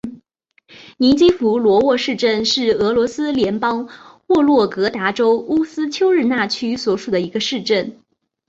[0.97, 3.87] 尼基福罗沃市镇是俄罗斯联邦
[4.29, 7.99] 沃洛格达州乌斯秋日纳区所属的一个市镇。